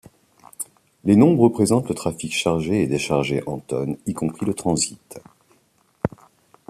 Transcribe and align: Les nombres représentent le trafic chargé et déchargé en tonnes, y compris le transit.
Les 1.03 1.15
nombres 1.15 1.43
représentent 1.43 1.89
le 1.89 1.93
trafic 1.93 2.33
chargé 2.33 2.81
et 2.81 2.87
déchargé 2.87 3.43
en 3.45 3.59
tonnes, 3.59 3.97
y 4.07 4.15
compris 4.15 4.47
le 4.47 4.55
transit. 4.55 5.19